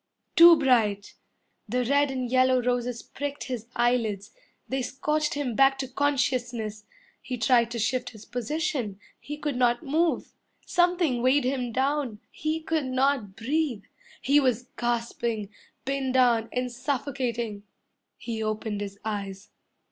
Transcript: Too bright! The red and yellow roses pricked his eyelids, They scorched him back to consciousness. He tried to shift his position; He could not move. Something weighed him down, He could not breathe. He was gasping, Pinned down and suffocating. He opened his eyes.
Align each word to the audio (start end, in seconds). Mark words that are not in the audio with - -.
Too 0.35 0.55
bright! 0.57 1.13
The 1.69 1.85
red 1.85 2.09
and 2.09 2.27
yellow 2.27 2.59
roses 2.59 3.03
pricked 3.03 3.43
his 3.43 3.67
eyelids, 3.75 4.31
They 4.67 4.81
scorched 4.81 5.35
him 5.35 5.53
back 5.53 5.77
to 5.77 5.87
consciousness. 5.87 6.85
He 7.21 7.37
tried 7.37 7.69
to 7.69 7.77
shift 7.77 8.09
his 8.09 8.25
position; 8.25 8.99
He 9.19 9.37
could 9.37 9.55
not 9.55 9.83
move. 9.85 10.33
Something 10.65 11.21
weighed 11.21 11.43
him 11.45 11.71
down, 11.71 12.19
He 12.31 12.61
could 12.61 12.85
not 12.85 13.35
breathe. 13.35 13.83
He 14.23 14.39
was 14.39 14.69
gasping, 14.75 15.49
Pinned 15.85 16.15
down 16.15 16.49
and 16.51 16.71
suffocating. 16.71 17.61
He 18.17 18.41
opened 18.41 18.81
his 18.81 18.97
eyes. 19.05 19.51